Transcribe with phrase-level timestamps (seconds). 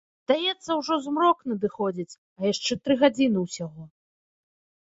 [0.27, 3.81] Здаецца, ужо змрок надыходзіць, а яшчэ тры гадзіны ўсяго.